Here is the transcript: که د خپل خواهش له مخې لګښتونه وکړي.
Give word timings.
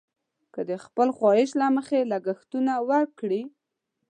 که 0.53 0.61
د 0.69 0.71
خپل 0.85 1.07
خواهش 1.17 1.49
له 1.59 1.67
مخې 1.75 2.09
لګښتونه 2.11 2.73
وکړي. 2.89 3.41